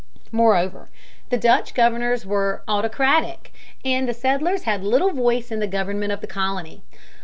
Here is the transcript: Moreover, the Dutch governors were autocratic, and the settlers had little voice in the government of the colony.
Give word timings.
Moreover, 0.31 0.89
the 1.29 1.37
Dutch 1.37 1.75
governors 1.75 2.25
were 2.25 2.63
autocratic, 2.67 3.53
and 3.85 4.09
the 4.09 4.15
settlers 4.15 4.63
had 4.63 4.83
little 4.83 5.11
voice 5.11 5.51
in 5.51 5.59
the 5.59 5.67
government 5.67 6.11
of 6.11 6.21
the 6.21 6.25
colony. 6.25 6.81